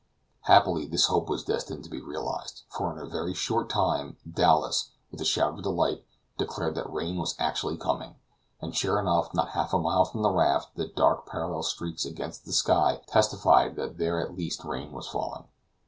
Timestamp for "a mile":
9.75-10.05